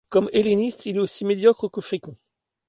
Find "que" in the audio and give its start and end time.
1.69-1.79